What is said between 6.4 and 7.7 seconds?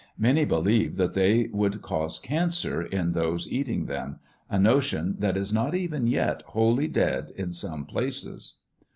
wholly dead in